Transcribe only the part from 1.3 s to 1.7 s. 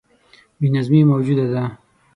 ده.